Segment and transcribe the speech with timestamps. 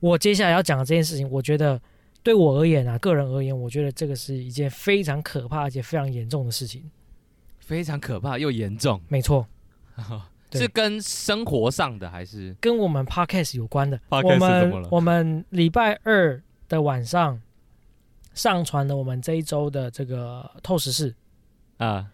[0.00, 1.80] 我接下来要讲的这件事情，我觉得
[2.22, 6.90] 对我而言啊，个人而言，我觉得这个是一件非常可怕而且非常严重的事情。
[7.58, 9.46] 非常可怕又严重，没错，
[10.50, 12.56] 对是跟生活上的还是？
[12.60, 13.96] 跟我们 podcast 有关的。
[14.08, 17.40] Podcast 我怎么们了我们礼拜二的晚上
[18.34, 21.14] 上传了我们这一周的这个透视室，
[21.76, 22.10] 啊，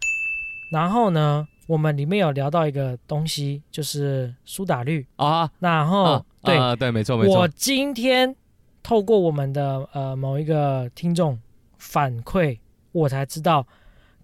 [0.70, 5.06] 然后呢，我们里面有聊到一个东西，就是苏打绿。
[5.16, 7.40] 啊，然后、啊对、啊对，没错没错。
[7.40, 8.34] 我，今天
[8.82, 11.38] 透过我们的呃某一个听众
[11.78, 12.58] 反馈，
[12.92, 13.66] 我才知道，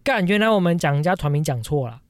[0.02, 2.00] 干原来我们讲人家团名讲错了。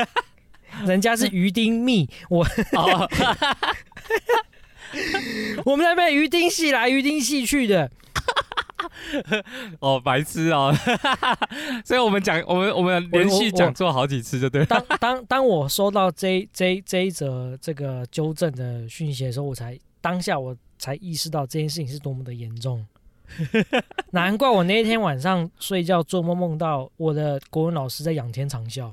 [0.86, 3.08] 人家是鱼丁蜜，我哦。
[5.64, 7.88] 我们那边鱼丁戏来鱼丁戏去的，
[9.80, 10.74] 哦，白痴哦，
[11.84, 14.66] 所以我们讲我们我们连续讲错好几次，就对了。
[14.66, 22.86] 当当当我收到这这这一则这个纠正的讯息的时候，我才当下我才意识到这件事情是多么的严重。
[24.10, 28.90] 难怪我那天晚上睡觉做梦梦到我的国文老师在仰天长啸，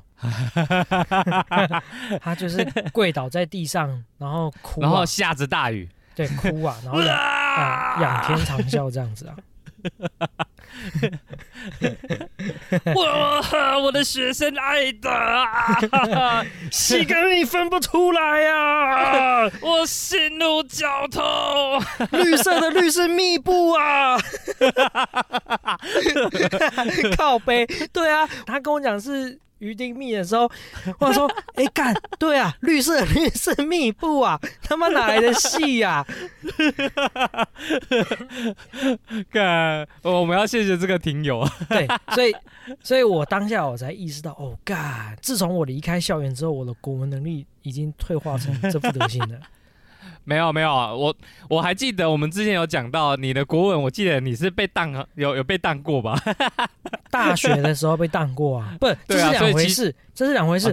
[2.22, 2.64] 他就是
[2.94, 9.36] 跪倒在地上，然后哭、啊，然后下着大雨，对哭啊，然后仰啊仰天长啸这样子啊。
[12.96, 18.56] 我我的学生爱的啊， 细根你分不出来呀、
[19.46, 21.24] 啊，我心如绞痛。
[22.12, 24.18] 绿色的绿是密布啊，
[27.18, 30.50] 靠背，对啊，他跟我讲是鱼丁蜜的时候，
[31.00, 36.06] 我想说， 哎、干，对啊，绿色绿色密布啊， 他妈哪来的戏呀、
[39.32, 41.52] 干，我们要谢谢这个听友啊。
[41.70, 42.36] 对，所以，
[42.84, 49.40] 所以我当下我才意识到，哦，干，自从我离开校园之后，我的国文能力已经退化成这副德行了。
[50.28, 51.16] 没有没有啊，我
[51.50, 56.22] 我还记得我们之前有讲到你的国文，我记得你是被当有有被当过吧？
[57.10, 60.70] 大学的时候被当过啊， 不，这是两回事，这是两回事。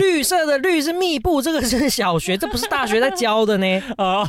[0.00, 3.80] 绿色的绿是密布，这个是小学，这不是大学在教的呢。
[3.96, 4.26] 啊，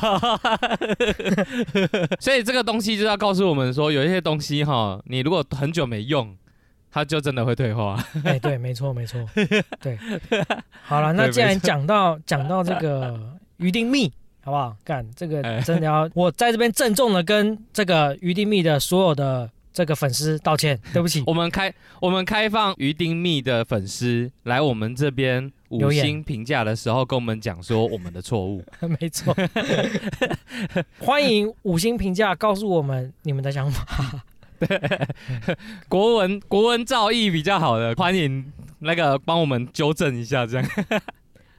[2.21, 6.37] 所以这个东西就要告诉我们说，有一些东西哈，你如果很久没用，
[6.91, 7.97] 它就真的会退化。
[8.23, 9.19] 哎，对，没错，没错，
[9.81, 9.97] 对。
[10.83, 13.19] 好了，那既然讲到讲到这个
[13.57, 14.13] 鱼丁蜜，
[14.49, 14.75] 好不好？
[14.83, 21.23] 干这个哎真的要， 我在这边郑重的跟这个鱼丁密的所有的这个粉丝道歉， 对不起。
[21.27, 28.63] 我们开我们开放鱼丁密的粉丝来我们这边五星评价的时候，跟我们讲说我们的错误。
[28.99, 29.35] 没错，
[30.99, 34.23] 欢迎五星评价，告诉我们你们的想法。
[34.59, 34.67] 对
[35.87, 40.69] 国文国文造诣比较好的，欢迎那个帮我们纠正一下，这样。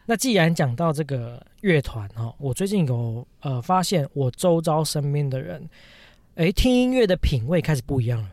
[0.07, 5.69] 那既然讲到这个乐团哈，我最近有呃发现我周遭身边的人，
[6.37, 8.31] 哎，听音乐的品味开始不一样了。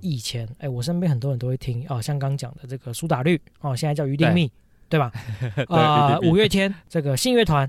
[0.00, 4.50] 以前哎，我身边很多人都会听哦，像刚讲的这个苏打绿哦，现在叫鱼丁蜜，
[4.88, 5.10] 对吧？
[5.68, 7.66] 啊、五月天这个信乐团，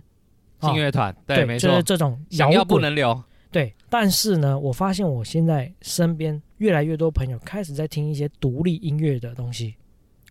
[0.60, 3.24] 哦新乐团，对，没错就是，这种摇想要不能留。
[3.52, 3.74] 对。
[3.90, 9.76] 但是呢，我发现我现在身边越来越多朋友开始在听一些独立音乐的东西，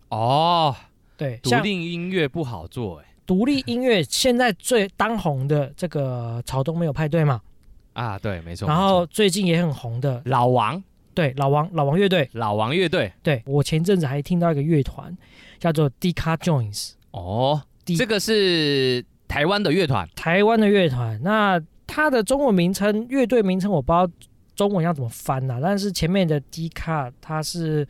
[0.09, 0.75] 哦，
[1.17, 3.05] 对，独立音乐不好做哎。
[3.25, 7.41] 独立音乐现在最当红的这个草东没有派对嘛，
[7.93, 8.67] 啊，对，没错。
[8.67, 10.81] 然后最近也很红的，老王，
[11.13, 15.15] 对老王老王乐队，老王乐队，对我前阵子还听到一个乐团
[15.59, 20.07] 叫做 D Car Joins，哦，，D, 这个是台湾的乐团。
[20.15, 21.19] 台湾的乐团。
[21.23, 24.07] 那它的中文名称乐队名称我不知道
[24.55, 27.87] 中文要怎么翻呐、但是前面的 D Car 它是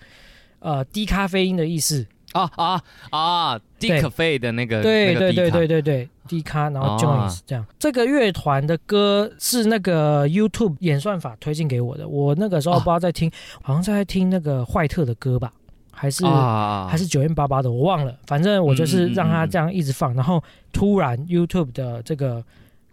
[0.60, 2.82] 呃低咖啡因的意思，啊啊
[3.12, 7.66] 啊，D 对 Cafe 的那个，对对对 D 卡对对对，低咖，然后哦 Joins 这样。
[7.80, 13.32] 这个乐团的歌是那个 YouTube 演算法推荐给我的，我那个时候哦不知道在听，
[13.62, 15.54] 好像在听那个坏特的歌吧，
[15.92, 18.14] 还是、啊还是九零八八的，我忘了。
[18.28, 20.44] 反正我就是让他这样一直放，然后
[20.74, 22.44] 突然 YouTube 的这个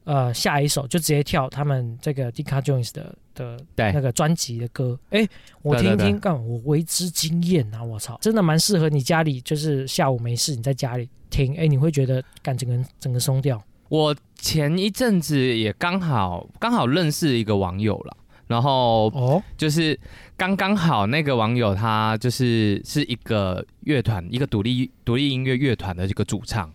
[0.04, 5.26] 呃下一首就直接跳他们这个 d i c a Jones 的的对那个专辑的歌，哎，
[5.62, 7.82] 我听一听，干我为之惊艳啊！
[7.82, 13.62] 我操，真的蛮适合你家里，就是下午没事你在家里听，哎，你会觉得干整个人整个松掉。
[13.88, 18.16] 我前一阵子也刚好刚好认识一个网友了，
[18.46, 19.98] 然后哦，就是
[20.36, 26.70] 刚刚好那个网友他就是是一个乐团，一个独立独立音乐乐团的这个主唱。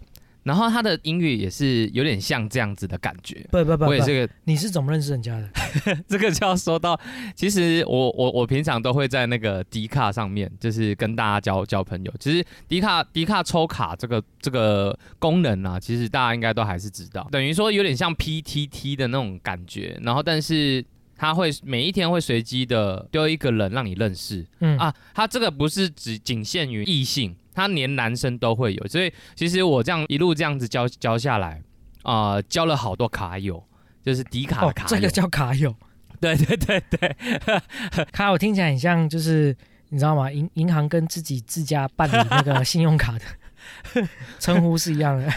[0.48, 3.46] 然后他的音乐也是有点像这样子的感觉。
[3.52, 5.50] 不不不不，我也是个你是怎么认识人家的？
[6.08, 6.98] 这个就要说到，
[7.36, 12.14] 其实我我我平常都会在那个迪卡上面，就是跟大家交交朋友。
[12.18, 20.00] 其实迪卡迪卡抽卡这个这个功能啊，其实大家应该都还是知道，等于说有点像 PTT 的那种感觉。
[20.02, 20.84] 然后但是
[21.18, 28.88] 他会每一天会随机的丢一个人让你认识，嗯啊，他这个不是只仅限于异性，他连男生都会有。
[28.88, 31.62] 所以其实我这样一路这样子交交下来，
[32.04, 33.62] 啊、交了好多卡友，
[34.04, 34.90] 就是迪卡的哦卡，友。
[34.90, 35.76] 这个叫卡友。
[36.20, 37.16] 对对对对，
[38.14, 39.56] 卡友听起来很像，就是
[39.90, 40.32] 你知道吗？
[40.32, 44.08] 银银行跟自己自家办理那个信用卡的
[44.40, 45.28] 称呼是一样的。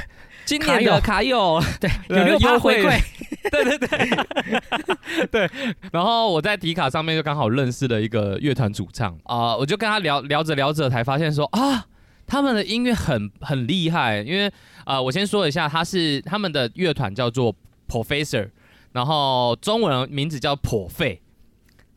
[0.46, 3.00] 今年的卡友，对，呃有六趴优惠回馈。
[3.52, 5.50] 对对对对。
[5.92, 11.86] 然后我在迪卡上面就刚好认识了一个乐团主唱啊、我就跟他聊聊着聊着，才发现说啊，
[12.30, 14.22] 他们的音乐很很厉害。
[14.22, 14.50] 因为
[14.86, 17.54] 呃，我先说一下，他是他们的乐团叫做
[17.88, 18.48] Professor，
[18.92, 21.20] 然后中文名字叫破费，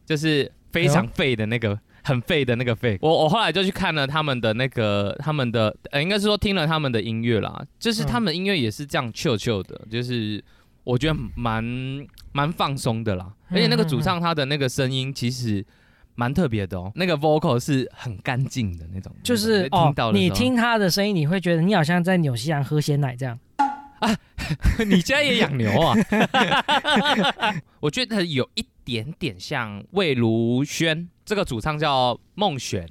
[0.05, 1.79] 就是非常废的那个。
[2.05, 10.43] 很废的那个废，我我后来就去看了他们的那个他们的呃，应该是说听了他们的音乐啦，就是嗯他们音乐也是这样 chill chill 的，就是
[10.83, 11.63] 我觉得蛮
[12.33, 15.65] 蛮放松的啦，而且那个主唱他的那个声音其实
[16.15, 23.39] 蛮特别的哦，那个 vocal 是很干净的那种，就是听到哦，你听他的声音，你会觉得你好像在纽西兰喝鲜奶这样
[23.99, 24.15] 啊。
[24.85, 25.95] 你家也养牛啊？
[27.79, 32.85] 我觉得有一点点像魏如萱，这个主唱叫孟璇。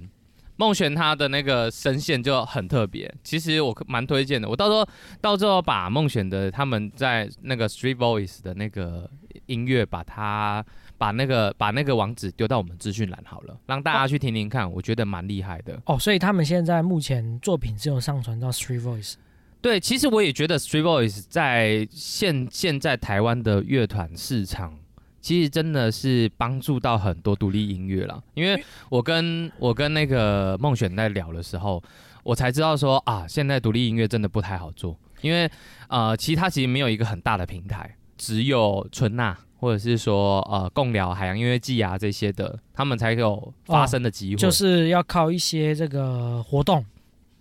[0.57, 4.49] 孟璇他的那个声线就很特别，其实我蛮推荐的。
[4.49, 4.87] 我到时候
[5.21, 9.11] 到时候把孟璇的他们在那个 Street Voice 的那个
[9.47, 10.65] 音乐，把它
[11.03, 15.77] 把那个把那个网址丢到我们资讯栏好了，让大家去听听看，我觉得蛮厉害的。
[15.85, 19.15] 哦，所以他们现在目前作品只有上传到 Street Voice。
[19.61, 24.79] 对，其实我也觉得 Street Voice 在现现在台湾的乐团市场，
[25.21, 28.23] 其实真的是帮助到很多独立音乐了。
[28.35, 31.83] 因为我跟我跟那个孟选在聊的时候，
[32.23, 35.51] 我才知道说啊，现在独立音乐真的不太好做，因为
[35.89, 44.37] 呃，其实它其实没有一个很大的平台，只有春娜或者是说呃共聊海洋音乐季啊这些的，他们才有发生的机会。
[44.37, 46.85] 就是要靠一些这个活动。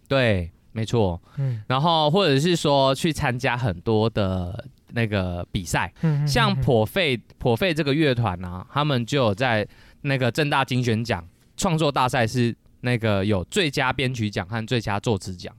[0.08, 1.20] 对，没错。
[1.38, 9.68] 嗯然后或者是说去参加很多的那个比赛，嗯，像嗯破费破费这个乐团啊，他们就有在
[10.02, 11.28] 那个正大金选奖
[11.58, 15.52] 创作大赛是那个有最佳编曲奖和最佳作词奖，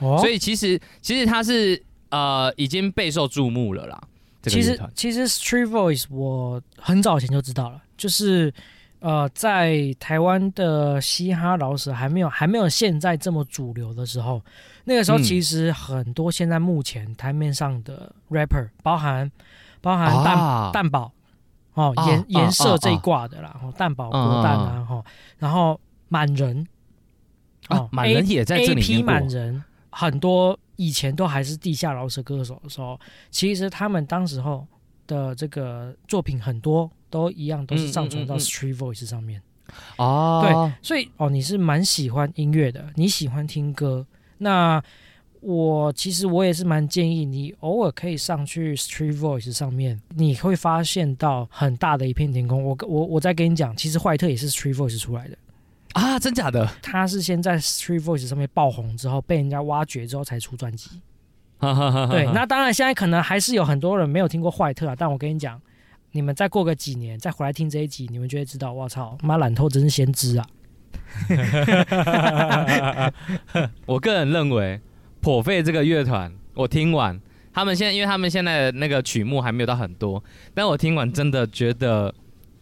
[0.00, 3.98] 哦，所以其实其实他是呃已经备受注目了啦。
[4.42, 8.52] 这个其实其实 Street Voice 我很早以前就知道了，就是
[9.00, 14.42] 呃，在台湾的嘻哈饶舌还没有还没有现在这么主流的时候，
[14.84, 15.22] 那个时候嗯。
[15.22, 19.30] 其实很多现在目前台面上的 rapper，包含
[19.80, 20.70] 包含蛋、啊。
[20.72, 21.10] 蛋宝
[21.74, 25.04] 哦颜颜色啊这一挂的啦，哦蛋宝嗯国蛋嗯啊，哈，
[25.38, 26.66] 然后满人
[27.68, 32.98] 啊，满人也在这 A 里 P 面满人很多以前都还是地下饶舌歌手的时候，
[33.30, 34.66] 其实他们当时候
[35.06, 39.42] 的这个作品很多都一样，都是上传到 Street Voice 上面。
[39.98, 44.06] 哦，对所以哦，你是蛮喜欢音乐的，你喜欢听歌。
[44.38, 44.82] 那
[45.42, 52.64] 我其实我也是蛮建议你偶尔可以上去 Street Voice 上面，你会发现到很大的一片天空。
[52.64, 55.36] 我我我再跟你讲，其实坏特也是 Street Voice 出来的。
[55.94, 56.68] 啊，真假的？
[56.82, 61.00] 他是先在 Street Voice 上面爆红之后，被人家挖掘之后才出专辑。
[61.60, 65.60] 对，那当然现在可能还是有很多人没有听过坏特啊，但我跟你讲，
[66.12, 70.46] 你们再过个几年再回来听这一集，你们就会知道，我操，妈懒透真是先知啊！
[73.84, 74.80] 我个人认为，
[75.20, 77.20] 破费这个乐团，我听完，
[77.52, 82.14] 他们现在因为他们现在的那个曲目还没有到很多，但我听完真的觉得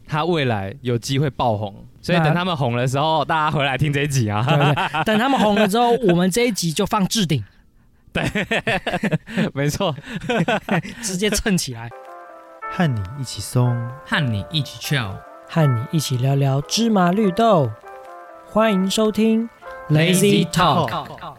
[0.06, 4.42] 他未来有机会爆红，所以等他们红的时候，大家回来听这一集啊。
[4.48, 5.04] 对不对？
[5.04, 7.44] 等他们红了之后，我们这一集就放置顶，
[8.14, 8.24] 对
[9.52, 9.94] 没错，
[11.04, 11.90] 直接蹭起来，
[12.72, 13.76] 和你一起松。
[14.06, 15.14] 和你一起跳。
[15.50, 17.70] 和你一起聊聊芝麻绿豆。
[18.46, 19.50] 欢迎收听
[19.90, 21.36] Lazy Talk。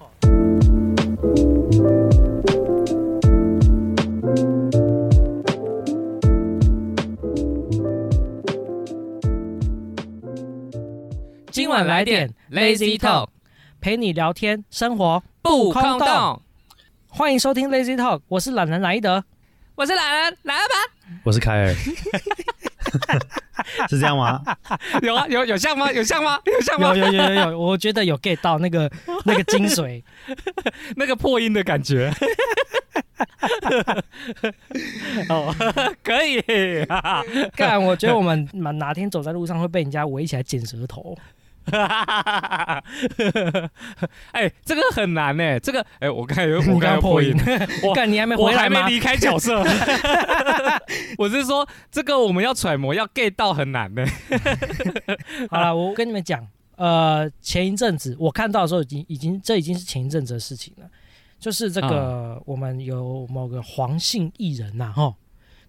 [11.52, 13.28] 今晚来点 Lazy Talk，
[13.82, 16.42] 陪你聊天，生活不空洞
[17.08, 19.24] 欢迎收听 Lazy Talk，我是懒人来一德。
[19.76, 20.76] 我是懒人，来了吧？
[21.24, 21.74] 我是凯尔，
[23.90, 24.42] 是这样吗？
[25.02, 25.92] 有啊，有有像吗？
[25.92, 26.40] 有像吗？
[26.46, 27.06] 有像吗有？
[27.06, 28.90] 有有有有， 我觉得有 get 到那个
[29.26, 30.04] 那个精髓。
[30.96, 32.14] 那个破音的感觉。
[35.30, 35.54] 哦，
[36.04, 36.40] 可以。
[37.56, 41.18] 干，我觉得我们哪哪天走在路上会被人家围起来剪舌头。
[44.32, 45.60] 哎，这个很难呢。
[45.60, 47.36] 这个，哎，我刚才我 你刚才刚破音，
[47.84, 48.82] 我看，你还没回来吗？
[48.82, 49.64] 还没离开角色。
[51.18, 54.06] 我是说，这个我们要揣摩，要 get 到很难呢。
[55.50, 60.86] 好了，我跟你们讲，呃，前一阵子我看到的时候，已经已经这已经是前一阵子的事情了。
[61.40, 65.14] 就是这个，我们有某个黄姓艺人呐，哈，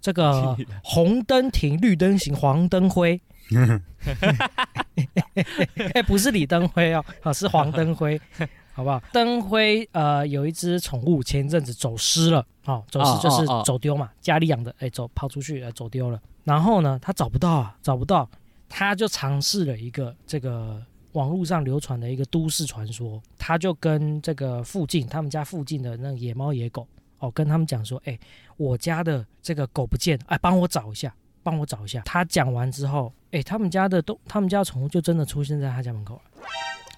[0.00, 3.20] 这个红灯停，绿灯行，黄灯灰。
[5.94, 8.20] 哎，不是李登辉哦，哦是黄登辉，
[8.72, 9.02] 好不好？
[9.12, 16.20] 登辉呃有一只宠物，前一阵子走失了，哦，走失就是走丢嘛，家里养的，哎，走跑出去，呃，走丢了。
[16.44, 18.28] 然后呢，他找不到啊，找不到，
[18.68, 20.80] 他就尝试了一个这个
[21.12, 26.86] 网络上流传的一个都市传说，他就跟这个附近他们家附近的那个野猫野狗，
[27.18, 28.18] 哦，跟他们讲说，哎，
[28.56, 31.14] 我家的这个狗不见了，哎，帮我找一下。
[31.42, 32.00] 帮我找一下。
[32.04, 36.22] 他讲完之后，哎，他们家的动，他们家的宠物就真的出现在他家门口了。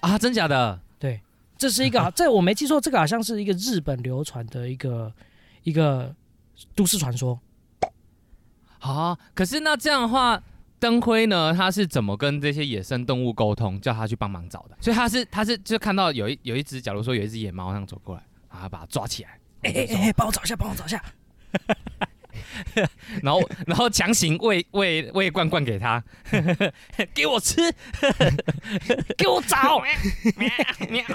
[0.01, 0.79] 啊，真假的？
[0.99, 1.21] 对
[1.57, 5.13] 这是一个， 这我没记错，这个好像是一个日本流传的一个
[5.63, 6.13] 一个
[6.75, 7.39] 都市传说。
[8.79, 10.41] 啊，可是那这样的话，
[10.77, 11.53] 灯辉呢？
[11.53, 14.77] 他是怎么跟这些野生动物沟通，叫他去帮忙找的？
[14.81, 21.01] 所以他是他是就看到有一有一只，假如说有一只野猫这样走过来，啊，把它抓起来，哎哎哎，帮我找一下，帮我找一下。
[23.21, 26.03] 然后然后强行喂喂喂罐罐给他，
[27.13, 27.61] 给我吃，
[29.17, 29.81] 给我找。
[30.89, 31.09] 喵。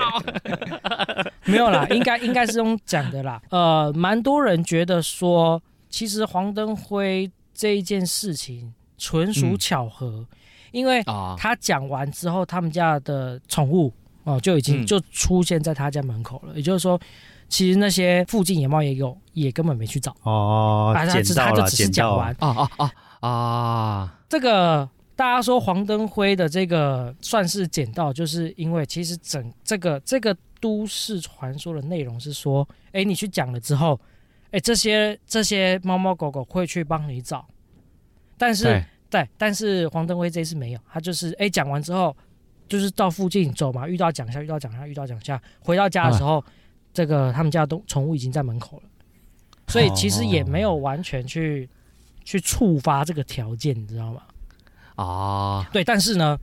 [1.44, 3.40] 没有啦，应该应该是用讲的啦。
[3.50, 10.26] 呃，蛮多人觉得说，其实黄灯辉这一件事情纯属嗯巧合，
[10.72, 13.92] 因为啊，他讲完之后，他们家的宠物
[14.24, 16.54] 哦就已经嗯就出现在他家门口了。
[16.54, 17.00] 也就是说，
[17.48, 22.56] 其实那些附近野猫也有，也根本没去找，哦啊，他捡到了，只他就只是捡到了讲完。
[22.56, 22.84] 啊啊
[23.20, 24.18] 啊啊！
[24.28, 33.98] 这个大家说黄灯辉的这个算是捡到，就是因为其实整这个这个都市传说的内容是说，哎，你去讲了之后，
[34.50, 37.44] 哎，这些这些猫猫狗狗会去帮你找，
[38.36, 42.16] 但是对，对，但是黄灯辉这次没有，他就是哎讲完之后，
[42.68, 46.44] 就是到附近走嘛，遇到讲一下，遇到讲一下，遇到讲一下，回到家的时候，
[46.98, 48.82] 这个他们家的动宠物已经在门口了，
[49.68, 51.70] 所以其实也没有完全去
[52.24, 54.22] 去触发这个条件，你知道吗？
[54.96, 56.36] 啊，对，但是呢，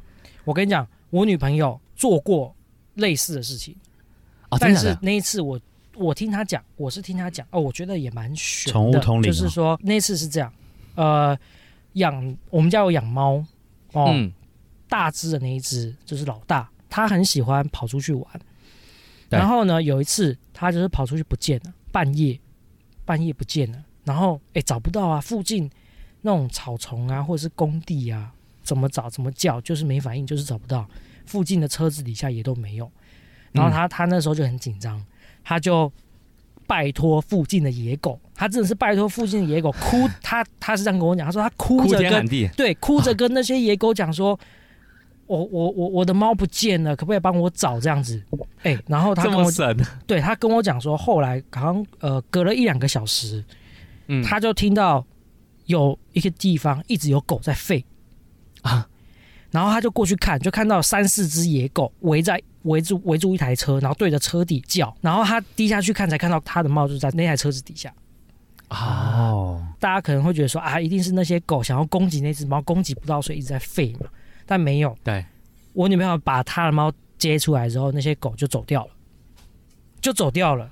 [0.46, 2.56] 我跟你讲，我女朋友做过
[2.94, 3.76] 类似的事情，
[4.58, 5.60] 但是那一次我
[5.96, 8.72] 我听她讲，我是听她讲哦，我觉得也蛮悬的。
[8.72, 10.54] 宠物通灵哦就是说那次是这样，
[10.96, 11.38] 呃，
[11.96, 13.44] 养我们家有养猫
[13.92, 14.32] 哦，嗯，
[14.88, 18.26] 大只的那一只就是老大，他很喜欢跑出去玩。
[19.28, 22.40] 然后呢，有一次他就是跑出去不见了，半夜
[23.04, 25.70] 半夜不见了，然后哎找不到啊，附近
[26.22, 28.32] 那种草丛啊或者是工地啊，
[28.64, 30.88] 怎么找怎么叫就是没反应，就是找不到。
[31.26, 32.90] 附近的车子底下也都没有。
[33.52, 35.04] 然后他、他那时候就很紧张，
[35.44, 35.92] 他就
[36.68, 44.40] 拜托附近的野狗，他真的是拜托附近的野狗哭，他他是这样跟我讲，他说他哭哭着跟对，哭着跟那些野狗讲说
[45.28, 48.22] ：“我我我我的猫不见了，可不可以帮我找？”这样子，
[48.64, 53.44] 哎、然后他这跟我么神，对他跟我讲说，后来好像呃隔了一两个小时，
[54.08, 55.06] 嗯，他就听到
[55.66, 57.84] 有一个地方一直有狗在吠。
[58.62, 58.88] 啊，
[59.52, 67.94] 然后他就过去看，就看到三四只野狗围在围住围住一台车，然后对着车底叫，然后他低下去看，才看到他的猫就在那台车子底下。
[68.70, 74.08] 啊，哦，大家可能会觉得说啊，一定是那些狗想要攻击那只猫，攻击不到，所以一直在吠嘛。
[74.46, 75.26] 但没有，对，
[75.74, 78.92] 我女朋友把她的猫接出来之后，那些狗就走掉了，
[80.02, 80.70] 就走掉了，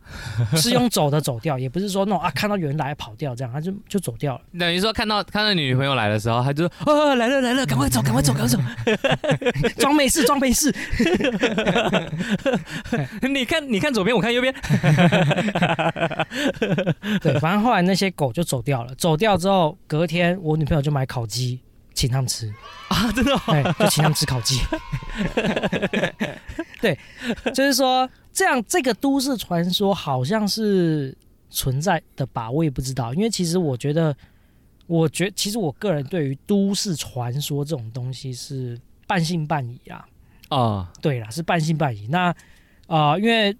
[0.56, 4.42] 是用走的走掉，也不是说那种啊看到有人来跑掉这样，他就就走掉了。
[4.58, 8.58] 等于说看到看到你女朋友来的时候，他就说哦来了来了，赶快走赶快走赶快走，
[9.78, 10.74] 装没事，装没事。
[13.28, 14.52] 你看你看左边我看右边，
[17.20, 21.60] 对，反正后来那些狗就走掉了，走掉之后，隔天我女朋友就买烤鸡
[22.00, 22.50] 请他们吃。
[22.88, 24.58] 啊真的哦对，就请他们吃烤鸡。
[26.80, 26.98] 对，
[27.52, 31.14] 就是说这样，这个都市传说好像是
[31.50, 32.50] 存在的吧？
[32.50, 34.16] 我也不知道，因为其实我觉得，
[34.86, 40.06] 我觉其实我个人对于都市传说这种东西是半信半疑啊。
[40.48, 42.06] 啊对啦，是半信半疑。
[42.06, 42.34] 那
[42.86, 43.54] 呃，因为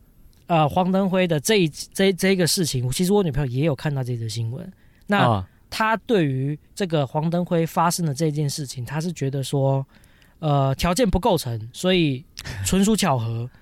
[0.46, 4.72] 呃黄登辉的这一这这一个事情，其实我女朋友也有看到这则新闻。
[5.06, 9.86] 那、啊他对于这个黄灯辉发生的这件事情，他是觉得说，
[10.40, 12.24] 呃，条件不构成，所以
[12.66, 13.48] 纯属巧合。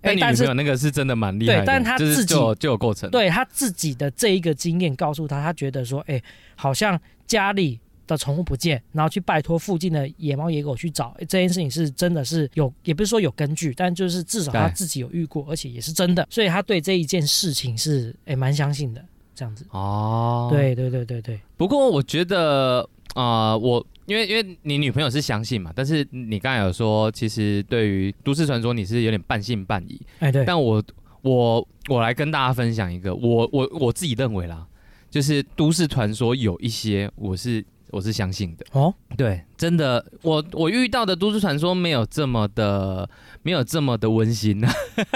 [0.00, 6.22] 哎，但是那个是真的蛮厉害的，对但是自己就有就有过程，对他自己的这一个经验告诉他，他觉得说，哎，
[6.54, 19.04] 好像家里的宠物不见，然后去拜托附近的野猫野狗去找，诶这件事情是真的是有，也不是说有根据，但就是至少他自己有遇过，而且也是真的，所以他对这一件事情是哎蛮相信的，
[19.38, 19.64] 这样子。
[19.70, 20.48] 哦，。
[20.50, 30.82] 对对对对对，不过我觉得，啊，我因为因为你女朋友是相信嘛，但是你刚才有说，其实对于都市传说你是有点半信半疑，哎对，但我
[31.22, 34.66] 我我来跟大家分享一个，我我我自己认为啦，
[35.08, 38.66] 就是都市传说有一些我是我是相信的。
[38.72, 43.08] 哦，对，真的，我我遇到的都市传说没有这么的，
[43.42, 44.62] 没有这么的温馨。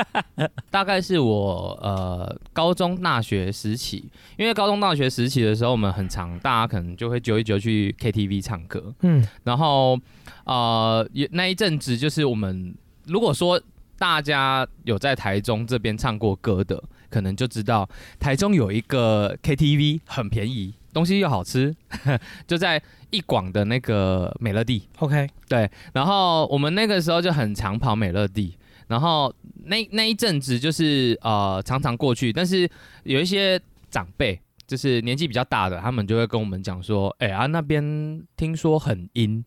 [0.71, 4.05] 大概是我呃高中大学时期，
[4.37, 9.99] 因为高中大学时期的时候，我们很常大家可能就会揪一揪去 KTV 唱歌，嗯然后
[10.45, 12.75] 呃也那一阵子就是我们
[13.07, 13.61] 如果说
[13.99, 17.88] 大家有在台中这边唱过歌的，可能就知道
[18.19, 21.75] 台中有一个 KTV 很便宜，东西又好吃，
[22.47, 24.89] 就在一广的那个美乐蒂。
[24.99, 28.57] ，OK，对，然后我们那个时候就很常跑美乐蒂，
[28.89, 29.35] 然后
[29.65, 32.69] 那那一阵子就是呃常常过去，但是
[33.05, 34.41] 有一些长辈。
[34.65, 39.45] 就是年纪比较大的，他们就会跟我们讲说，哎、啊那边听说很阴，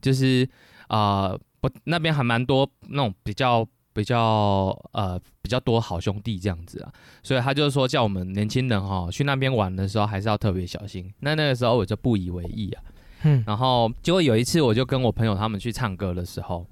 [0.00, 0.48] 就是
[0.86, 3.66] 啊、呃不那边还蛮多那种比较
[3.98, 11.12] 比较呃比较多好兄弟这样子啊，所以他就是说叫我们年轻人哈去那边玩的时候还是要特别小心。
[11.18, 12.82] 那那个时候我就不以为意啊，
[13.24, 16.64] 嗯然后结果有一次，我就跟我朋友他们去唱歌的时候，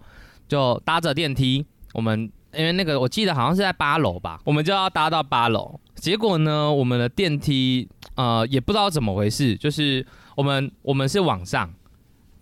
[0.46, 5.80] 就搭着电梯，我们因为那个我记得好像是在八楼吧，我们就要搭到八楼。
[5.96, 10.06] 结果呢，我们的电梯呃也不知道怎么回事，就是
[10.36, 11.74] 我们我们是往上，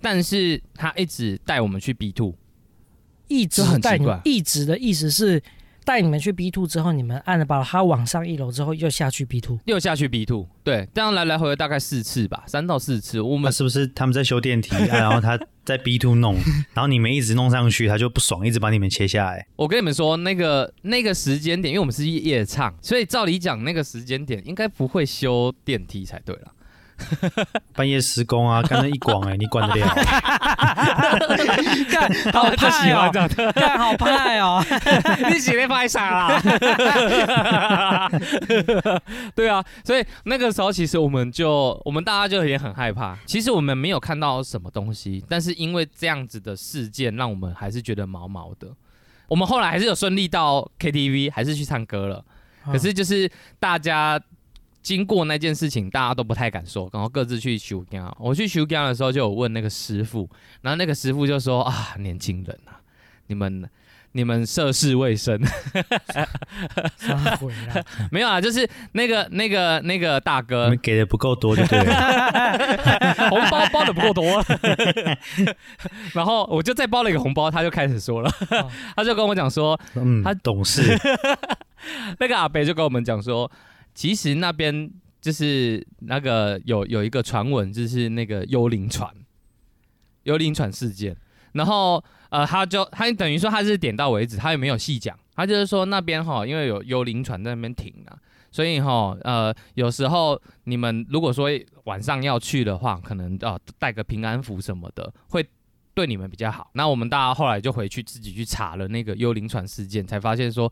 [0.03, 2.35] 但是他一直带我们去 B two，
[3.35, 5.43] 一直很奇带你怪一直的意思是
[5.85, 9.59] 带你们去 B two 之后，你们按了把它往上一楼之后又下去 B two。
[9.67, 13.21] 又下去 B two，对，这样来来回回大概四次吧，三到四次。
[13.21, 16.37] 我们那是不是他们在修电梯， 啊、然后他在 B two 弄，
[16.73, 19.47] 然后你们一直弄上去，他就不爽，一直把你们切下来。
[19.57, 26.54] 我跟你们说，那个那个时间点，因为我们是夜唱，所以照理讲，那个时间点应该不会修电梯才对了。
[27.75, 29.95] 半夜施工啊，干那一广哎、你管得了？
[31.91, 34.65] 干，好 就喜派哦，欢这样，干好派哦。
[35.31, 36.41] 你喜欢拍傻啦？
[39.35, 43.17] 对啊，所以那个时候其实我们就我们大家就也很害怕。
[43.27, 48.69] 其实我们没有看到什么东西，但是因为这样子的事件，让我们还是觉得毛毛的。
[49.29, 52.25] 我们后来还是有顺利到 KTV，还是去唱歌了。
[52.67, 54.19] 可是就是大家
[54.85, 58.15] 经过那件事情，大家都不太敢说，然后各自去修家。
[58.21, 60.29] 我去修家的时候，就有问那个师傅，
[60.61, 62.79] 然后那个师傅就说啊，年轻人啊，
[63.29, 63.69] 你们
[64.13, 65.41] 你们涉世未深，
[66.99, 67.83] 啥鬼啦？
[68.13, 73.29] 没有啊，就是那个那个那个大你哥们给的 不够多，就对了。
[73.31, 74.45] 红包包的不够多，
[76.13, 80.83] 然后我就再包了一个红包，他就开始说了，哦 他就跟我讲说，嗯，他懂事。
[82.21, 83.51] 那个阿北就跟我们讲说，
[83.95, 89.09] 其实那边就是那个有有一个传闻，就是那个幽灵船，
[90.25, 91.17] 幽灵船事件。
[91.53, 95.17] 然后呃，他就他等于说他是点到为止，他也没有细讲。
[95.37, 98.19] 他就是说那边哈，因为有幽灵船在那边停啊，
[98.51, 101.49] 所以哈呃，有时候你们如果说
[101.85, 105.47] 晚上要去的话，可能呃带个平安符什么的，会
[105.95, 106.71] 对你们比较好。
[106.75, 110.71] 那我们大家后来就回去自己去查了那个幽灵船事件，才发现说。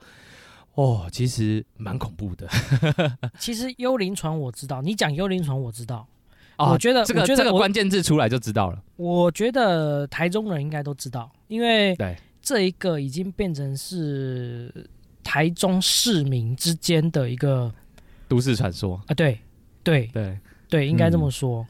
[0.74, 2.48] 哦，其实蛮恐怖的。
[3.38, 6.06] 其实幽灵船我知道，你讲幽灵船我知道，
[6.56, 8.82] 哦我觉得这个这个关键字出来就知道了。
[8.96, 14.72] 我觉得台中人应该都知道，因为对这一个已经变成是
[15.22, 17.72] 台中市民之间的一个
[18.28, 19.38] 都市传说，啊，对
[19.82, 21.66] 对对，对，应该这么说，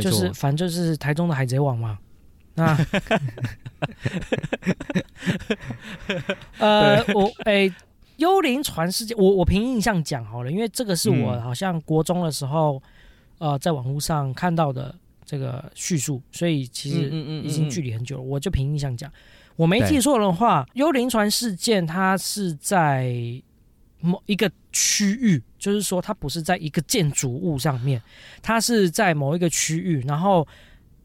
[0.00, 1.98] 就是反正就是台中的海贼王嘛。
[2.54, 2.76] 那
[6.58, 7.72] 呃，我诶，
[8.16, 12.82] 幽灵船事件，我我凭印象讲好了，因为这个是我嗯好像国中的时候，
[13.38, 14.94] 呃，在网络上看到的
[15.24, 19.10] 这个叙述，所以其实嗯已经距离很久了，我就凭印象讲，
[19.56, 23.14] 我没记错的话，幽灵船事件它是在
[24.00, 28.02] 某一个区域，就是说它不是在一个建筑物上面，
[28.42, 30.46] 它是在某一个区域，然后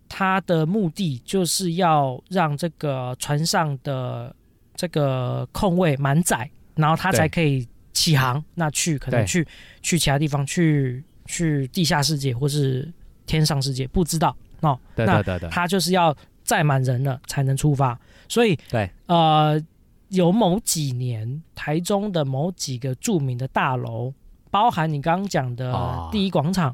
[0.10, 4.36] 它的目的就是要让这个船上的
[4.76, 9.46] 这个空位满载，然后他才可以起航，那去可能去
[9.82, 12.92] 去其他地方，去去地下世界或是
[13.26, 14.36] 天上世界，不知道。
[14.62, 14.80] 哦。
[14.96, 15.40] 那对对对。
[15.40, 18.90] 对，他就是要载满人了才能出发，所以对。
[19.08, 19.62] 呃，
[20.10, 24.14] 有某几年台中的某几个著名的大楼，
[24.50, 26.74] 包含你刚刚讲的哦第一广场，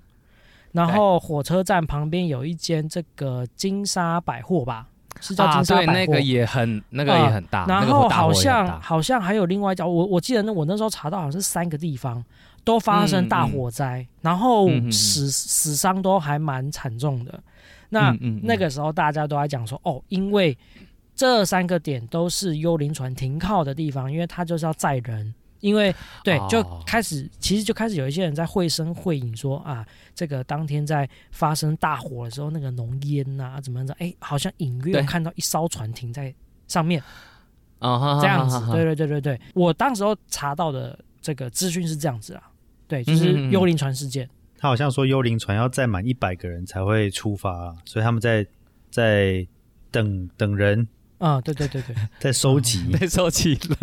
[0.71, 4.87] 然后火车站旁边有一间这个金沙百货吧，
[5.23, 5.91] 是对，金沙百货。
[5.93, 12.21] 那个也很那个也很大，然后好像好像还有另外一家，我我记得那我那时候查到好像是三个地方
[12.65, 17.39] 都发生大火灾，然后死死伤都还蛮惨重的。
[17.87, 20.57] 那、那个时候大家都在讲说，哦，因为
[21.15, 25.33] 这三个点都是幽灵船停靠的地方，因为它就是要载人。
[25.63, 26.47] 因为对，哦。
[26.49, 36.33] 就开始其实就开始有一些人在绘声绘影说啊，这个当天在发生大火的时候，那个浓烟呐、怎么样的，哎，好像隐约有看到一艘船停在
[36.67, 37.01] 上面。
[37.79, 42.43] 啊这样子对对对对对，我当时候查到的这个资讯是这样子啊，
[42.87, 48.47] 对，就是幽灵船事件，他好像说幽灵船要载满一百个人才会出发啊，所以他们在
[48.89, 49.45] 在
[49.91, 53.77] 等等人，啊、对对对对，在收集， 被收集人，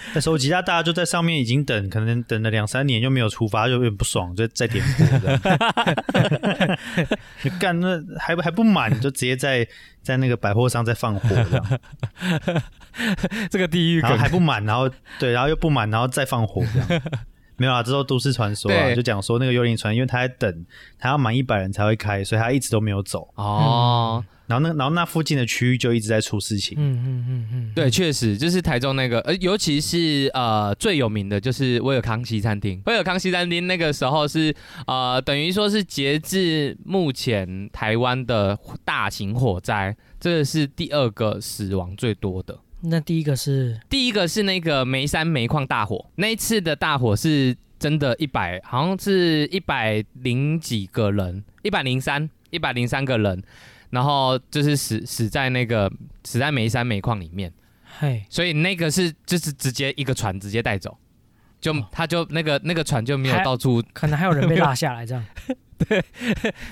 [0.14, 0.48] 在收集。
[0.50, 5.04] 那大家就在上面已经等，可能等了两三年就没有出发，就有点不爽，就再点火。
[7.42, 9.66] 你干那还不还不满，就直接在
[10.02, 11.80] 在那个百货上再放火这样，
[13.50, 17.02] 这个地狱然后梗还不满，然后对，然后又不满，然后再放火这样。
[17.60, 20.64] 没有啊，这都都市传说啊，对就讲说那个幽灵船，因为他在等，
[20.98, 23.28] 他要满一百人才会开，所以他一直都没有走。
[23.34, 26.78] 哦，然后那然后那附近的区域就一直在出事情。
[26.80, 32.80] 嗯嗯嗯嗯，对，确实就是台中那个，呃，尤其是呃最有名的就是威尔康西餐厅。
[32.86, 34.54] 威尔康西餐厅那个时候是
[34.86, 42.58] 呃等于说是截至目前台湾的大型火灾，这个是第二个死亡最多的。
[42.82, 43.78] 那第一个是？
[43.88, 53.42] 第一个是那个眉山煤矿大火，那一次的大火是真的一百，好像是一百零几个人，一百零三，一百零三个人，
[53.90, 55.92] 然后就是死死在那个
[56.24, 57.52] 死在眉山煤矿里面，
[57.98, 60.96] 嘿，所以那个是就是直接一个船直接带走，
[61.60, 61.86] 就哦。
[61.92, 65.24] 他就那个那个船就没有到处可能还有人被 落下来这样，
[65.78, 66.02] 对。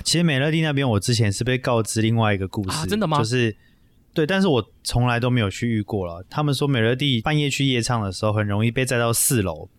[0.03, 3.17] 其实美乐蒂那边，我之前是被告知另外一个故事，啊真的吗？
[3.19, 3.55] 就是
[4.13, 6.25] 对，但是我从来都没有去遇过了。
[6.29, 9.69] 他们说美乐蒂半夜去夜唱的时候，很容易被载到四楼，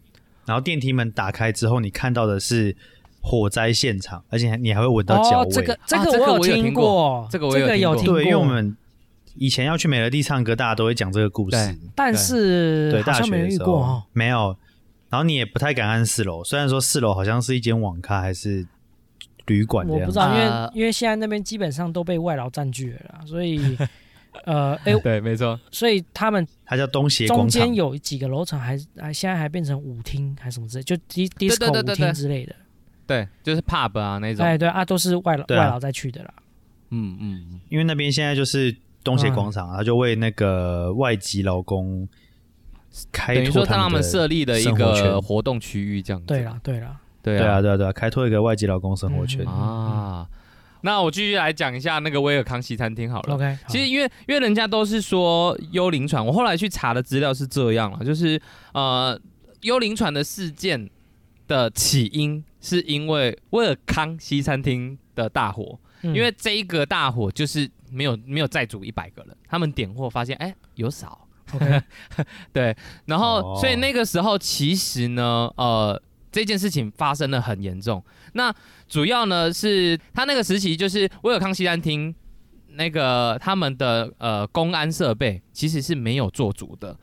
[0.47, 2.77] 然后电梯门打开之后，你看到的是
[3.21, 8.77] 火灾现场，而且你还会闻到脚味。，哦这个这个个我有听过过，这个我有听过有听过，对，因为我们
[9.37, 11.79] 以前要去美乐蒂唱歌，大家都会讲这个故事。
[11.95, 14.57] 但是对，大好像没人学的时候遇过哦，没有。
[15.11, 18.65] 然后你也不太敢按四楼，虽然说四楼好像是一间网咖还是
[19.47, 20.05] 旅馆这样子。
[20.05, 23.59] 我不知道，因为啊因为现在那边基本上都被外劳占据了啦，所以
[24.45, 27.75] 呃，哎， 对，没错，所以他们它叫东协中广场间。
[27.75, 32.55] 有几个楼层还还现在还变成舞厅还是什么之类，就 dis 对 disco 舞对对厅之类的。
[33.07, 36.33] 对，就是 pub 啊那种，哎，对啊，都是外劳啊外劳在去的啦。
[36.91, 42.09] 嗯嗯嗯，因为那边现在就是东协广场，他就为那个外籍劳工
[43.11, 49.45] 开等于说拓他们设立的一个活动区域这样子，对啦，对啦，对对啊，对啊，对啊，开拓一个外籍劳工生活圈。
[49.45, 50.29] 嗯啊。
[50.83, 53.35] 那我继续来讲一下那个威尔康西餐厅好了。
[53.35, 58.41] OK，其实因为因为人家都是说幽灵船，我后来去查的资料是这样了，就是
[58.73, 59.21] 呃
[59.63, 60.89] 幽灵船的事件
[61.47, 71.83] 的起因是因为威尔康西餐厅的大火，因因为这一个大火就是没有没有再煮一百个人，他们点货发现哎有少，OK。
[72.53, 73.59] 对，然后、哦。
[73.61, 76.01] 所以那个时候其实呢，呃，
[76.33, 78.03] 这件事情发生的很严重。
[78.33, 78.55] 那
[78.91, 82.15] 主要呢是他那个时期就是威尔康西餐厅
[82.73, 86.95] 那个他们的呃公安设备其实是没有做足的。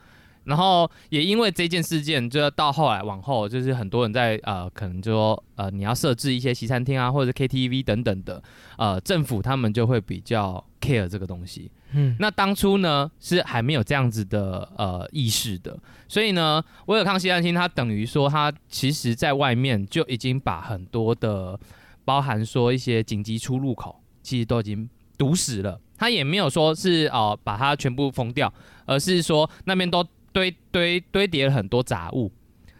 [0.43, 8.41] 然后也因为这件事件，就到后来往后，就是很多人在呃，可能就说呃，你要设置一些西餐厅啊， 或者 KTV 等等的，
[8.77, 11.69] 呃，政府他们就会比较 care 这个东西。
[11.91, 21.59] 嗯，那当初呢是还没有这样子的呃意识的，所以呢，威尔康西餐厅它等于说它其实在外面就已经把很多的
[22.07, 25.77] 包含说一些紧急出入口，其实都已经堵死了。
[25.97, 28.51] 他也没有说是哦、呃把它全部封掉，
[28.85, 32.31] 而是说那边都堆堆堆叠了很多杂物，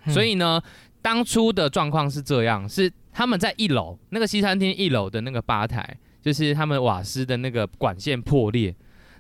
[0.06, 0.62] 嗯所以呢，
[1.02, 8.74] 当初的状况是这样，是他们在一楼那个西餐厅一楼的那个吧台，就是他们瓦斯的那个管线破裂，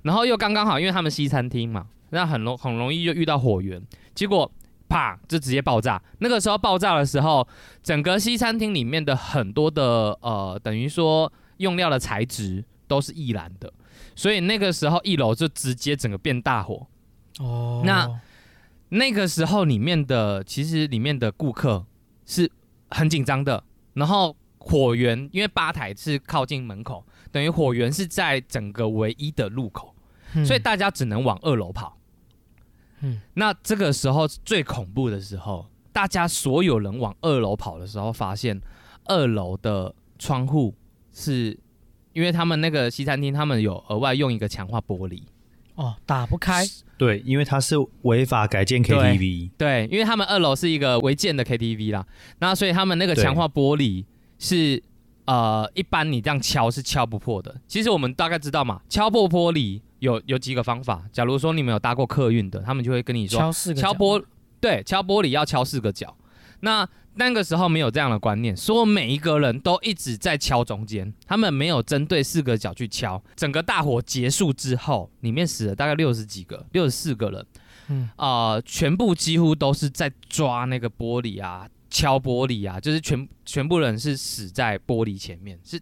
[0.03, 3.81] 然后又刚刚好，因为他们西餐厅嘛，那很容很容易就遇到火源，
[4.15, 4.49] 结果
[4.89, 6.01] 啪就直接爆炸。
[6.19, 7.47] 那个时候爆炸的时候，
[7.83, 13.71] 整个西餐厅里面的很多的呃，等于说用料的材质都是易燃的，
[14.15, 16.87] 所以那个时候一楼就直接整个变大火。
[17.39, 18.21] 哦，那
[18.89, 21.85] 那个时候里面的其实里面的顾客
[22.25, 22.51] 是
[22.89, 29.93] 很紧张的，然后火源因为吧台是靠近门口，等于火源是在整个唯一的路口，
[30.35, 31.97] 嗯所以大家只能往二楼跑。
[33.01, 38.59] 嗯，那这个时候最恐怖的时候，大家所有人往二楼跑的时候，发现
[39.05, 40.73] 二楼的窗户
[41.13, 41.57] 是，
[42.13, 45.21] 因为他们那个西餐厅，他们有额外用一个强化玻璃，
[45.75, 46.65] 哦，打不开，
[46.97, 52.05] 对，因为它是违法改建 KTV，对，因为他们二楼是一个违建的 KTV 啦，
[52.39, 54.03] 那所以他们那个强化玻璃
[54.39, 54.81] 是
[55.25, 57.59] 呃，一般你这样敲是敲不破的。
[57.67, 61.03] 其实我们大概知道嘛，敲破玻璃有有几个方法。
[61.11, 64.23] 假如说你们有搭过客运的，他们就会跟你说，敲四个敲玻
[64.59, 66.15] 对敲玻璃要敲四个角。
[66.61, 73.21] 那那个时候没有这样的观念，所以每一个人都一直在敲中间，他们没有针对四个角去敲。
[73.35, 77.45] 整个大火结束之后，里面死了大概六十几个，六十四个人。
[77.89, 85.79] 嗯，呃，全部几乎都是在抓那个玻璃啊，敲玻璃啊，就是全全部人是死在玻璃前面，是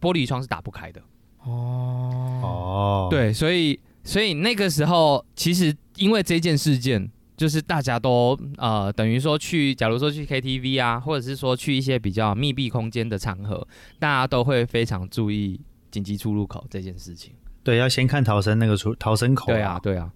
[0.00, 1.02] 玻璃窗是打不开的。
[1.44, 13.66] 哦，哦，，对，所以所以那个时候，其实因为这件事件，就是大家都呃，等于说去，假如说去 KTV 啊，或者是说去一些比较密闭空间的场合，
[13.98, 17.32] 大家都会非常注意紧急出入口这件事情。
[17.62, 20.10] 对，要先看逃生那个出逃生口，对啊，，对啊，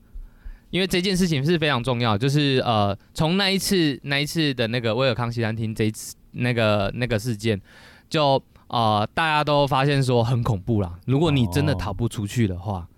[0.70, 7.60] 因为这件事情是非常重要，就是呃，从那一次那一次的那个威尔康西餐厅这一次那个那个事件，
[8.08, 8.42] 就
[8.74, 10.98] 呃大家都发现说很恐怖啦。
[11.06, 12.88] 如果你真的哦逃不出去的话，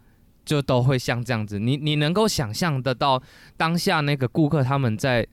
[0.42, 1.58] 就都会像这样子。
[1.58, 3.22] 你你能够想象得到
[3.58, 5.26] 当下那个顾客他们在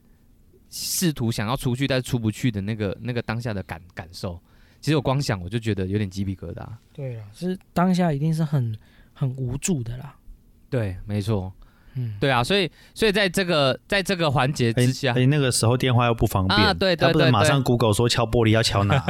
[0.68, 4.38] 试图想要出去但出不去的那个那个当下的感感受。
[4.82, 6.66] 其实我光想我就觉得有点鸡皮疙瘩。
[6.92, 8.76] 对了，是当下一定是很
[9.14, 10.14] 很无助的啦。
[10.68, 11.50] 对，没错。
[11.96, 19.04] 嗯，对啊，所以所以在这个在这个环节哎之下，哎，那个时候电话又不方便，啊对对他不能马上 Google 说敲玻璃要敲哪，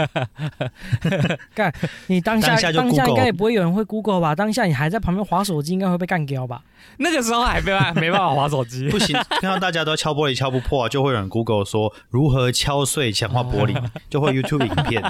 [1.55, 1.73] 干
[2.09, 4.35] 你当下当下就当下 Google 应该也不会有人会 Google 吧？
[4.35, 6.63] 当下你还在旁边划手机，应该会被干掉吧？
[6.99, 8.89] 那个时候还没办没办法划手机。
[8.91, 13.75] 不行，看到大家都敲玻璃敲不破，就会有人 Google 说如何敲碎强化玻璃，
[14.11, 15.03] 就会 YouTube 影片，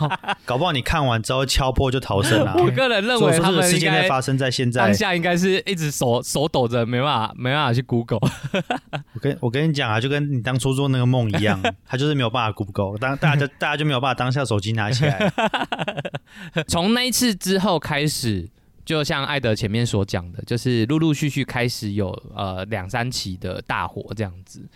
[0.45, 2.55] 搞不好你看完之后敲破就逃生了。
[2.59, 8.21] 我个人认所以我说这个为他们应该事件在发生在现在当，下应该是一直手手抖着，没办法没办法去 Google。
[9.15, 15.33] 我跟我跟你讲啊，就跟你当初做那个梦一样， 他就是没有办法 Google，当大家就大家就没有办法当下手机拿起来。
[16.69, 18.49] 从那一次之后开始，
[18.85, 24.67] 就像艾德前面所讲的，就是陆陆续续开始有呃两三起的大火这样子，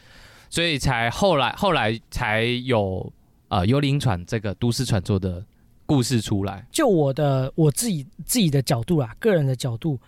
[0.49, 3.13] 所以才后来后来才有
[3.49, 5.45] 呃幽灵船这个都市传说的
[5.85, 6.67] 故事出来。
[6.71, 10.01] 就我的我自己自己的角度啦，个人的角度，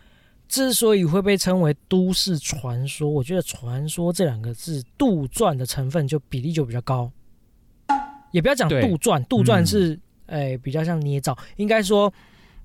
[0.51, 7.09] 之所以会被称为都市传说，我觉得“传说”这两个字杜撰的成分就比例就比较高。
[8.33, 12.13] 也不要讲杜撰，杜撰是诶、比较像捏造，应该说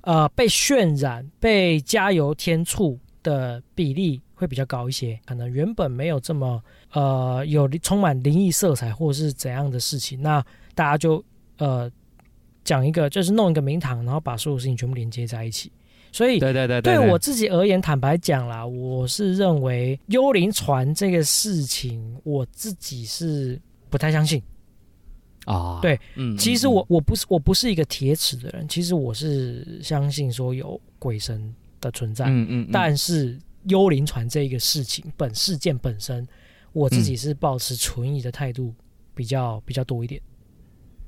[0.01, 5.19] 呃被渲染、被加油添醋的比例会比较高一些。
[5.23, 6.59] 可能原本没有这么
[6.91, 10.43] 呃有充满灵异色彩或是怎样的事情，那
[10.73, 11.23] 大家就
[11.59, 11.91] 呃
[12.63, 15.71] 讲一个，就是弄一个名堂，然后把所有事情全部连接在一起。
[16.15, 24.41] 所以对对对对我自己而言，坦白讲啦，我是认为幽灵船这个事情，我自己是不太相信。
[25.43, 36.25] 啊，对，嗯其实我我不是我不是一个铁齿的人，其实我是相信说有鬼神的存在，嗯嗯，但是幽灵船这一个事情本事件本身，
[36.71, 38.73] 我自己是保持存疑的态度
[39.13, 40.21] 比较比较多一点。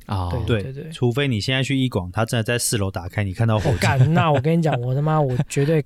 [0.08, 5.84] 啊，对对对除非你现在去一广，他真的在四楼打开，你看到火我警，干，那我跟你讲，我他妈我绝对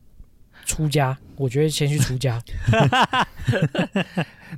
[0.65, 2.41] 出家，我觉得先去出家。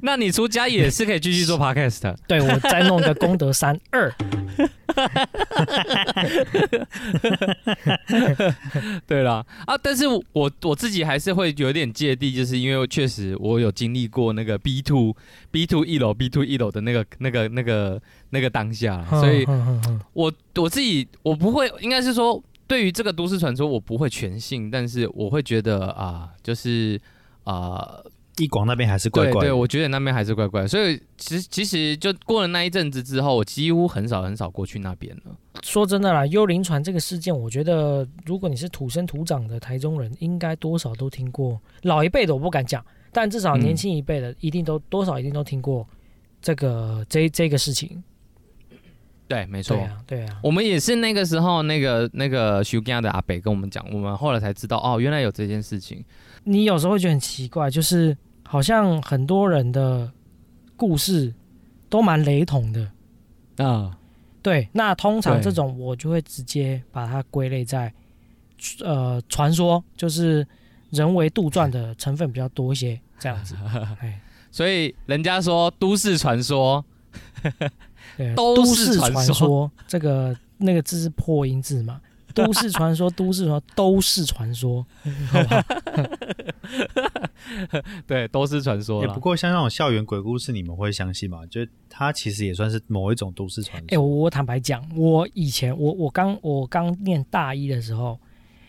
[0.01, 2.17] 那你出家也是可以继续做 podcast 的。
[2.27, 4.11] 对我再弄个功德三二，
[9.05, 15.15] 对啦，啊，但是我我自己还是会有点芥蒂，就是因为确实我有经历过那个 B two
[15.51, 19.45] B two 一楼 B two 一楼的那个那个那个那个当下，所以
[20.13, 26.99] 我我自己我不会，应该是说对于这个都市传说我不会全信，但是我会觉得啊、就是
[27.43, 27.99] 啊。
[28.37, 29.51] 一广那边还是怪怪对。
[29.51, 35.37] 我觉得那边还是怪怪，所以其实其实就过了那一阵子之后，我几乎很少很少过去那边了。
[35.61, 41.61] 说真的啦，幽灵船这个事件，我觉得如果你是土生土长的台中人，应该多少都听过。
[41.83, 45.87] 老一辈的我不敢讲，但至少嗯年轻一辈的一定都、多少一定都听过
[46.41, 48.03] 这个这这个事情。
[49.33, 49.75] 对，没错。
[49.75, 56.05] 对啊，对啊，我们也是那个时候，那个那个修家的阿北跟我们讲，我们后来才知道哦，原来有这件事情。
[56.43, 60.11] 你有时候会觉得很奇怪，就是好像很多人的
[60.75, 61.33] 故事
[61.89, 62.91] 都蛮雷同的。
[63.65, 63.97] 啊，
[64.43, 67.91] 对，那通常这种我就会直接把它归类在
[68.83, 70.45] 呃传说，就是
[70.91, 73.55] 人为杜撰的成分比较多一些，这样子。
[73.99, 76.85] 哎，所以人家说都市传说，
[77.41, 77.51] 对，
[78.35, 81.99] 都都市传说这个那个字是破音字嘛？
[82.33, 84.83] 都市传说，都市传说，都市传说？
[88.07, 91.45] 对，都市传说也不过像那种校园鬼故事，你们会相信吗？
[91.45, 94.01] 就是它其实也算是某一种都市传哎、说。
[94.01, 98.19] 我我坦白讲，我以前我我刚我刚念大一的时候，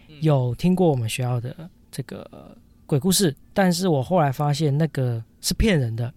[0.09, 6.13] 嗯有听过我们学校的这个鬼故事，但是我后来发现那个是骗人的，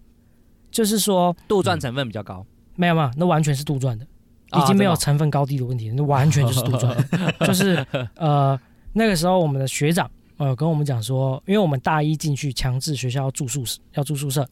[0.70, 2.44] 就是说嗯杜撰成分比较高，
[2.78, 4.06] 没有没有，那完全是杜撰的，
[4.50, 8.58] 啊已经没有成分高低的问题，那完全就是杜撰的， 就是呃
[8.92, 14.42] 那个时候我们的学长呃跟我们讲说，因为我们大一进去强制学校要住宿舍要住宿舍，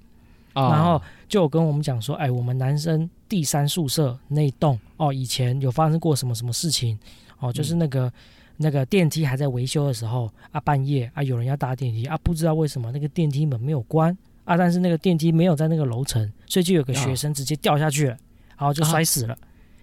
[0.52, 0.70] 啊。
[0.70, 6.98] 然后就有跟我们讲说，哎，我们男生第三宿舍那一栋哦，以前有发生过什么什么事情
[7.38, 8.12] 哦，就是那个、
[8.56, 18.16] 那个电梯还在维修的时候啊，半夜啊有人要搭电梯啊，不知道为什么那个电梯门没有关啊，但是那个电梯没有在那个楼层，所以就有个学生直接掉下去了，
[18.56, 19.36] 然后就摔死了，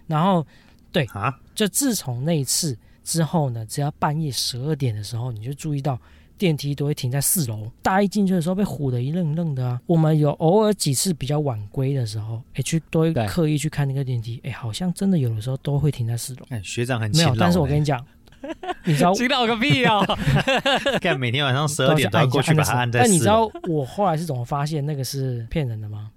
[0.08, 0.44] 然后
[0.92, 6.00] 对啊，就自从那一次之后呢，只要半夜十二点的时候，你就注意到
[6.38, 7.70] 电梯都会停在四楼。
[7.82, 9.80] 大一进去的时候被唬得一愣一愣的啊。
[9.86, 16.46] 我们有偶尔几次比较晚归的时候，哎，去都会刻意去看那个电梯，哎，好像真的有的时候都会停在四楼。
[16.50, 18.04] 哎，学长很没有，但是我跟你讲，
[18.86, 20.06] 你知道个屁哦！
[21.02, 26.12] 干每天晚上十二点都要过去把它按在但你知道我后来是怎么发现那个是骗人的吗？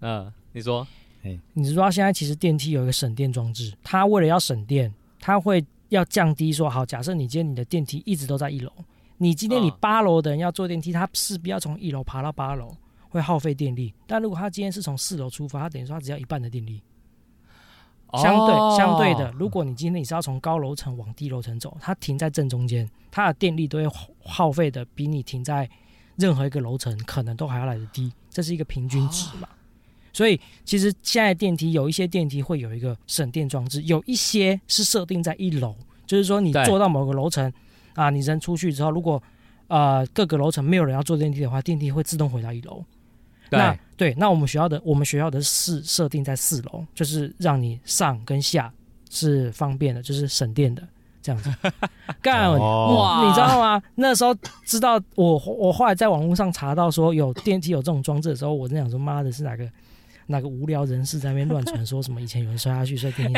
[0.00, 0.86] 嗯，你说
[1.54, 8.72] 你知道现在其实电梯有一个省电装置，它为了要省电，它会要降低说，好，假设你今天你的电梯一直都在一楼，
[9.18, 12.74] 你今天你嗯八楼的人要坐电梯，他势必要从一楼爬到八楼，
[13.08, 13.92] 会耗费电力。
[14.06, 16.80] 但如果他今天是从四楼出发，他等于说他只要一半的电力。
[18.14, 25.68] 相对、哦相对的，如果你今天你是要从高楼层往低楼层走，它停在正中间，它的电力都会耗耗费的比你停在
[26.16, 29.48] 任何一个楼层可能都还要来得低，这是一个平均值嘛。
[30.12, 35.74] 所以其实现在电梯有一些电梯会有一个省电装置，有一些是设定在一楼，
[36.06, 37.52] 就是说你坐到某个楼层
[37.94, 39.22] 啊，你人出去之后，如果
[39.68, 42.84] 呃各个楼层没有人要坐电梯的话，电梯会自动回到一楼。
[43.50, 48.72] 那对，那我们学校的我们学校的是设定在四楼，就是让你上跟下
[49.10, 50.82] 是方便的，就是省电的
[51.20, 51.52] 这样子。
[52.22, 53.82] 干，哦哇你知道吗？
[53.94, 54.34] 那时候
[54.64, 59.68] 知道我我后来在网络上查到说有电梯有这种装置的时候，我在想说妈的是哪个
[60.26, 63.34] 哪个无聊人士在那边乱传说什么以前有人摔下去，所以电梯。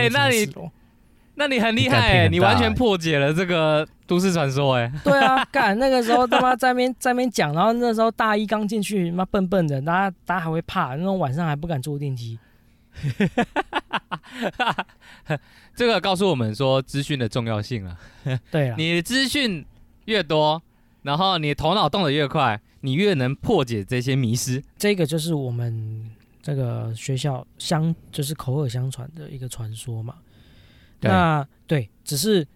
[1.34, 4.92] 那你很厉害你完全欸破解了这个都市传说哎。
[5.02, 12.38] 对啊，干那个时候他妈在那边在边讲，然后那时候大一刚进去，妈笨笨的，大家大家还会怕，那种晚上还不敢坐电梯。
[15.74, 17.96] 这个告诉我们说资讯的重要性了。
[18.50, 19.64] 对啊，你的资讯
[20.04, 20.62] 越多，
[21.00, 24.62] 然后你头脑动得越快，你越能破解这些迷失。
[24.76, 26.10] 这个就是我们
[26.42, 30.16] 这个学校相就是口耳相传的一个传说嘛。
[31.02, 32.46] 那对，只是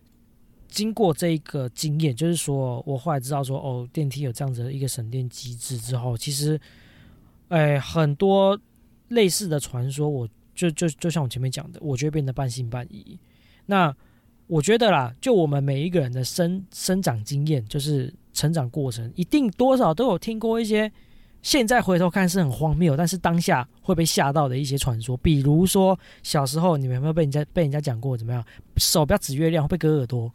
[0.69, 6.61] 经过这一个经验，就是说我后来知道说，哦，电梯有这样子的一个省电机制之后，其实，
[7.49, 8.59] 哎，很多
[9.09, 13.19] 类似的传说，我就就就像我前面讲的，我觉得变得半信半疑。
[13.67, 13.95] 那
[14.47, 20.93] 我觉得啦，就我们每一个人的生生长经验，就是成长过程，一定多少都有听过一些
[21.43, 28.45] 现在回头看是很荒谬，但是当下会被吓到的一些传说，比如说小时候你们有没有被人家被人家讲过怎么样，
[28.77, 30.33] 手不要指月亮会被割耳朵？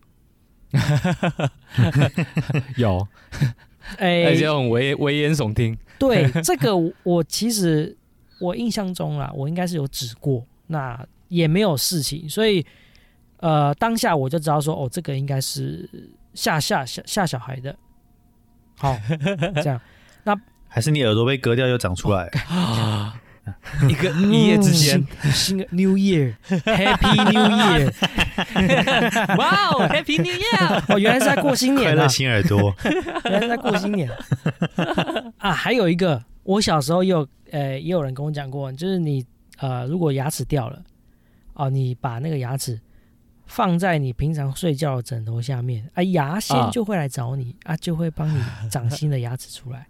[2.77, 3.05] 有，
[3.97, 5.77] 哎、而且很危危言耸听。
[5.99, 7.97] 对这个我我其实
[8.39, 12.65] 我印象中啦，我应该是有指过，那也没有事情，所以
[13.37, 15.89] 呃当下我就知道说哦，这个应该是
[16.33, 17.75] 吓吓吓吓小孩的。
[18.77, 18.97] 好，
[19.55, 19.81] 这样
[20.73, 22.27] 还是你耳朵被割掉又长出来？
[22.47, 23.13] 啊，
[23.89, 27.91] 一个一夜之间，嗯新的 New Year，Happy New Year！
[29.37, 30.83] 哇哦，Happy New Year！
[30.87, 32.03] 哦，原来是在过新快年啊！
[32.03, 32.73] 乐新耳朵，
[33.25, 34.09] 原来是在过新年
[35.39, 35.51] 啊！
[35.51, 39.25] 还有一个，我小时候也有呃也有人跟我讲过，就是你
[39.57, 40.81] 呃如果牙齿掉了
[41.55, 42.79] 哦，你把那个牙齿
[43.45, 49.87] 放在你平常睡觉的枕头下面，啊牙仙啊就会来找你啊，就会帮你长新的牙齿出来。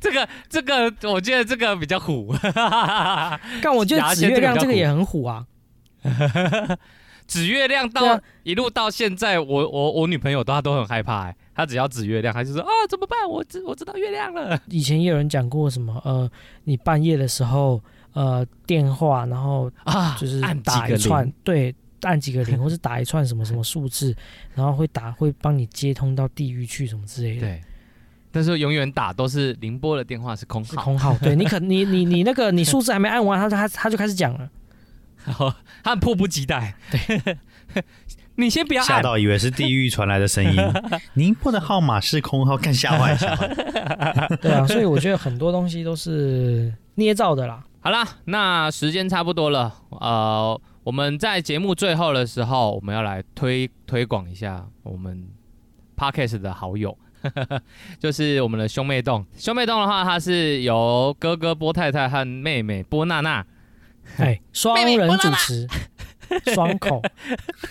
[0.00, 2.34] 这 个这个，我觉得这个比较虎。
[3.62, 5.46] 但我觉得紫月亮这个也很虎啊，
[7.26, 13.28] 紫月亮到、啊一路到现在，我我我女朋友都她都很害怕、欸，她只要紫月亮，她就说啊怎么办？
[13.28, 14.60] 我知我知道月亮了。
[14.66, 16.28] 以前也有人讲过什么呃，
[16.64, 17.80] 你半夜的时候
[18.14, 24.14] 呃电话，然后啊就是按几个打一串零，对，按几个零，或是打一串什么什么数字，
[24.54, 27.42] 然后会打会帮你接通到地狱去什么之类的。
[27.42, 27.60] 对，
[28.32, 31.16] 但是永远打都是宁波的电话是空号，是空号。
[31.18, 34.48] 对你可你你你那个你数字还没按完，他他他就开始讲了。
[35.24, 35.52] 然 后
[35.84, 36.74] 他很迫不及待。
[36.90, 37.36] 对，
[38.36, 40.56] 你先不要按，吓到以为是地狱传来的声音。
[41.14, 43.46] 宁波的号码是空号，更吓坏吓坏。
[44.40, 47.62] 对啊，所以我觉得很多东西都是捏造的啦。
[47.80, 55.24] 好啦，那时间差不多了，呃，我们在节目最后的时候，我们要来推推广一下我们
[55.96, 56.96] Podcast 的好友，
[57.98, 59.24] 就是我们的兄妹洞。
[59.36, 63.44] 兄妹洞的话，它是由哥哥波太太和妹妹波娜娜。
[64.18, 65.66] 哎，双人主持，
[66.52, 67.00] 双口，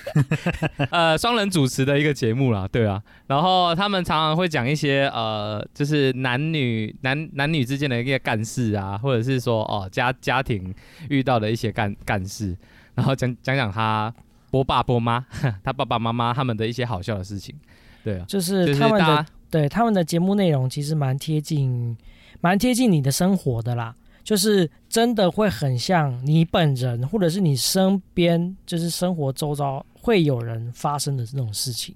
[0.89, 3.03] 呃，双人主持的一个节目啦，对啊。
[3.27, 10.73] 然后他们常常会讲一些呃，就是男女男男女之间的一些干事啊，或者是说哦家家庭
[11.09, 12.55] 遇到的一些干干事，
[12.95, 14.11] 然后讲讲讲他
[14.49, 15.23] 波爸波妈，
[15.61, 17.53] 他爸爸妈妈他们的一些好笑的事情，
[18.05, 21.95] 对啊，就是他们的对他们的节目内容其实蛮贴近，
[22.39, 23.95] 蛮贴近你的生活的啦。
[24.23, 31.95] 就是真的会很像你本人，或者是你身边，就是生活周遭会有人发生的这种事情。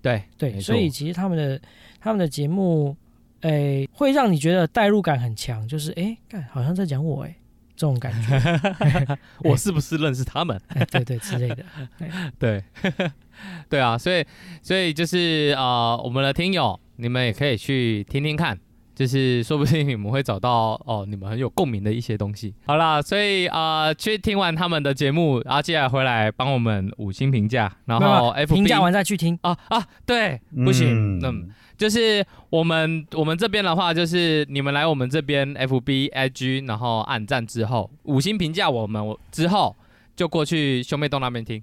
[0.00, 1.60] 对对，所以其实他们的
[2.00, 2.96] 他们的节目，
[3.40, 7.34] 诶，会让你觉得代入感很强，就是诶，看好像在讲我诶，
[7.80, 9.18] 这种感觉。
[9.42, 10.60] 我是不是认识他们？
[10.90, 11.64] 对对之类的。
[12.38, 12.62] 对
[13.70, 14.22] 对啊，所以
[14.60, 18.58] 所以就是啊，我们的听友，你们也可以去听听看。
[18.92, 22.54] 就是说不定你们会找到哦，你们很有共鸣的一些东西。
[22.66, 31.48] 好啦，所以啊，去听完他们的节目，然后接下来回来帮我们五星评价，然后 F 评价完再去听啊啊，对，不行，嗯，
[31.80, 39.02] 就是我们我们这边的话，就是你们来我们这边 F B I G，然后按赞之后五星评价我们
[39.32, 39.74] 之后，
[40.14, 41.62] 就过去兄妹洞那边听。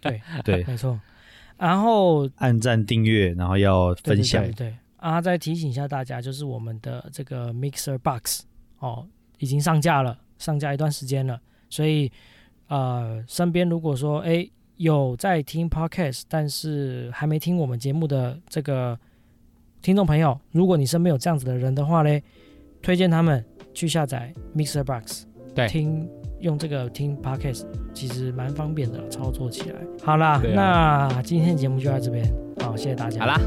[0.00, 1.00] 对 对，没错。
[1.58, 4.48] 然后按赞订阅，然后要分享。
[4.52, 4.72] 对。
[4.98, 8.44] 啊，再提醒一下大家，就是我们的这个 Mixer Box
[8.78, 11.40] 哦，已经上架了，上架一段时间了。
[11.68, 12.12] 所以，
[12.68, 18.96] 呃，身边如果说哎有在听 Podcast，但是还没听我们节目的这个
[19.82, 22.22] 听众朋友，如果你身边有这样子的人的话嘞，
[22.80, 26.08] 推荐他们去下载 Mixer Box，对，听
[26.40, 29.76] 用这个听 Podcast，其实蛮方便的，操作起来。
[30.02, 32.24] 好啦，那今天节目就到这边，
[32.60, 33.20] 好，谢谢大家。
[33.20, 33.40] 好啦。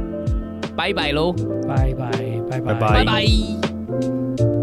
[0.75, 1.31] 拜拜喽！
[1.65, 2.11] 拜拜
[2.49, 4.54] 拜拜拜拜。